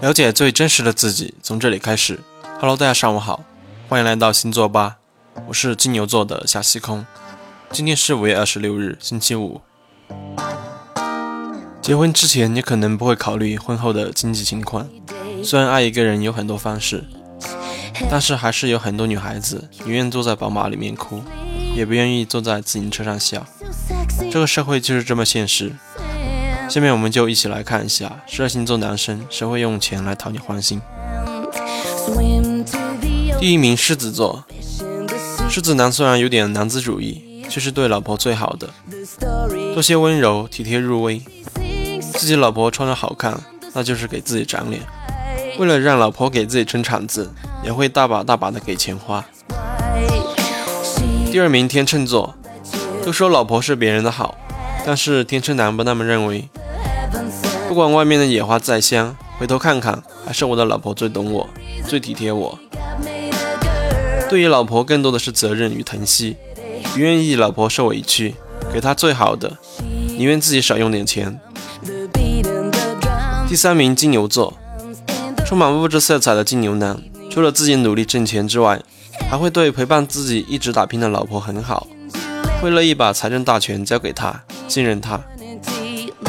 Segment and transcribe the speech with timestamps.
[0.00, 2.18] 了解最真实的自己，从这里开始。
[2.58, 3.44] Hello，大家上午好，
[3.86, 4.96] 欢迎来到星座吧，
[5.46, 7.04] 我是金牛座的夏西空。
[7.70, 9.60] 今天是五月二十六日，星期五。
[11.82, 14.88] 结婚之前，你可能不会考虑婚后的经济情况。
[15.44, 17.04] 虽然爱一个人有很多方式，
[18.10, 21.22] 但是还是有很多女孩子宁愿坐在宝马里面哭，
[21.74, 23.46] 也不愿意坐在自行车上笑。
[24.32, 25.74] 这个社会就是这么现实。
[26.70, 30.80] 下面我们就一起来看一下十二星座男生谁会用钱来讨你欢心。
[33.40, 34.44] 第一名狮子座，
[35.50, 38.70] 狮子男虽然有点男子主义，却是对老婆最好的，
[39.74, 41.20] 多些温柔体贴入微。
[42.12, 44.80] 自己老婆穿着好看，那就是给自己长脸。
[45.58, 47.32] 为了让老婆给自己撑场子，
[47.64, 49.24] 也会大把大把的给钱花。
[51.32, 52.36] 第二名天秤座，
[53.04, 54.36] 都说老婆是别人的好，
[54.86, 56.48] 但是天秤男不那么认为。
[57.68, 61.48] 不管外面的野花再香，回头看看，还是我的老婆最懂我，
[61.86, 62.58] 最体贴我。
[64.28, 66.36] 对于老婆，更多的是责任与疼惜，
[66.92, 68.34] 不愿意老婆受委屈，
[68.72, 69.58] 给她最好的，
[70.16, 71.40] 宁愿自己少用点钱。
[73.48, 74.56] 第三名金牛座，
[75.44, 77.00] 充满物质色彩的金牛男，
[77.30, 78.80] 除了自己努力挣钱之外，
[79.28, 81.86] 还会对陪伴自己一直打拼的老婆很好，
[82.60, 85.20] 会乐意把财政大权交给她，信任她。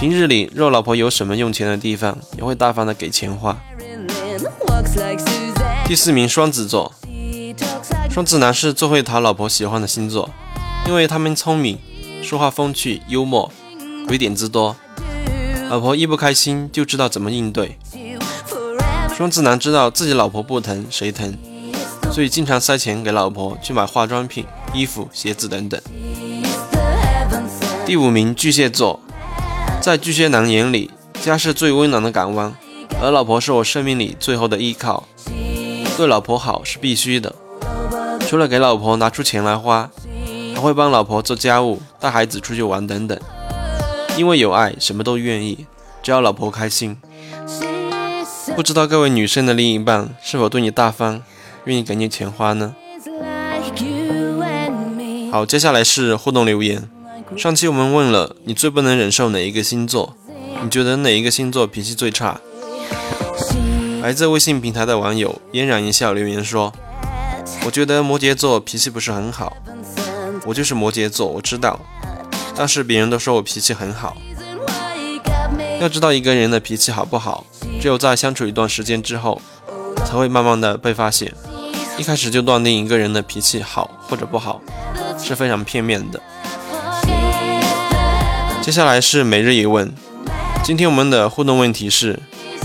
[0.02, 3.56] 平日里，若老婆有什么用钱的地方，也会大方的给钱花。
[5.86, 6.92] 第四名，双子座。
[8.10, 10.32] 双子男是最会讨老婆喜欢的星座，
[10.88, 11.78] 因为他们聪明，
[12.24, 13.54] 说话风趣幽默，
[14.08, 14.76] 鬼点子多。
[15.70, 17.78] 老婆一不开心，就知道怎么应对。
[19.16, 21.38] 双子男知道自己老婆不疼谁疼，
[22.12, 25.80] 所以经常塞钱给老婆去买化妆品、衣服、鞋子等等。
[27.86, 29.00] 第五名，巨蟹座。
[29.82, 30.92] 在巨蟹男眼里，
[31.24, 32.54] 家是最温暖的港湾，
[33.02, 35.08] 而老婆是我生命里最后的依靠。
[35.98, 37.34] 对老婆好是必须的，
[38.28, 39.90] 除了给老婆拿出钱来花，
[40.54, 43.20] 还会帮老婆做家务、带孩子出去玩等等。
[44.16, 45.66] 因为有爱，什么都愿意，
[46.04, 46.96] 只要老婆开心。
[48.56, 51.24] 不知道各位女生的另一半是否对你大方，
[51.66, 52.76] 愿意给你钱花呢？
[55.32, 56.88] 好，接下来是互动留言。
[57.38, 60.16] 上期我们问了你最不能忍受哪一个星座？
[60.62, 62.40] 你觉得哪一个星座脾气最差？
[64.02, 66.74] 来自微信平台的网友嫣然一笑留言说
[67.66, 69.56] ：“我觉得摩羯座脾气不是很好。
[70.46, 71.80] 我就是摩羯座，我知道，
[72.56, 74.18] 但是别人都说我脾气很好。
[75.80, 77.46] 要知道一个人的脾气好不好，
[77.80, 79.42] 只有在相处一段时间之后，
[80.06, 81.34] 才会慢慢的被发现。
[81.98, 84.62] 一开始就断定一个人的脾气好或者不好，
[85.18, 86.22] 是非常片面的。”
[88.62, 89.92] 接下来是每日一问，
[90.64, 92.20] 今天我们的互动问题是：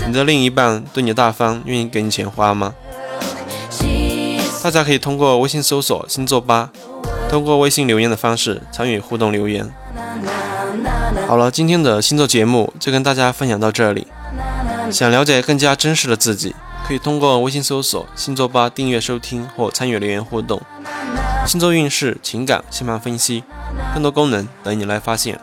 [0.05, 2.75] 你的另一半对你大方，愿意给你钱花吗？
[4.61, 6.69] 大家可以通过微信搜索“星座吧”，
[7.29, 9.73] 通过微信留言的方式参与互动留言。
[11.27, 14.05] 好了，今天的星座节目就跟大家分享到这里。
[14.91, 16.55] 想了解更加真实的自己，
[16.87, 20.61] 可以通过微信搜索“星座吧”订阅收听或参与留言互动。
[21.47, 23.43] 星座运势、情感、星盘分析，
[23.93, 25.39] 更多功能等你来发现。